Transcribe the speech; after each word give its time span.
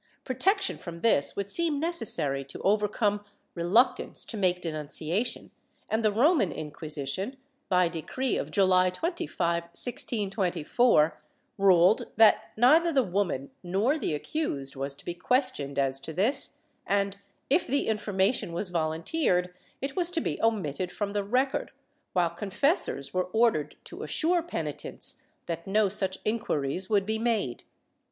Protection 0.23 0.79
from 0.79 1.01
this 1.01 1.35
would 1.35 1.47
seem 1.47 1.79
necessary 1.79 2.43
to 2.45 2.59
overcome 2.63 3.23
reluctance 3.53 4.25
to 4.25 4.35
make 4.35 4.59
denunciation, 4.59 5.51
and 5.91 6.03
the 6.03 6.11
Roman 6.11 6.51
Inc[uisition, 6.51 7.35
by 7.69 7.87
decree 7.87 8.35
of 8.35 8.49
July 8.49 8.89
25, 8.89 9.65
1624, 9.65 11.21
ruled 11.59 12.07
that 12.15 12.45
neither 12.57 12.91
the 12.91 13.03
woman 13.03 13.51
nor 13.61 13.99
the 13.99 14.15
accused 14.15 14.75
was 14.75 14.95
to 14.95 15.05
be 15.05 15.13
questioned 15.13 15.77
as 15.77 15.99
to 15.99 16.13
this 16.13 16.61
and, 16.87 17.17
if 17.51 17.67
the 17.67 17.87
information 17.87 18.53
was 18.53 18.71
volunteered, 18.71 19.53
it 19.81 19.95
was 19.95 20.09
to 20.09 20.19
be 20.19 20.41
omitted 20.41 20.91
from 20.91 21.13
the 21.13 21.23
record, 21.23 21.69
while 22.13 22.31
confessors 22.31 23.13
were 23.13 23.25
ordered 23.25 23.75
to 23.83 24.01
assure 24.01 24.41
penitents 24.41 25.21
that 25.45 25.67
no 25.67 25.89
such 25.89 26.17
inquiries 26.25 26.89
would 26.89 27.05
be 27.05 27.19
made. 27.19 27.65